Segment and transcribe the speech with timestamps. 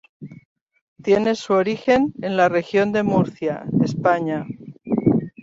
[1.03, 4.47] Tiene su origen en la Región de Murcia, España.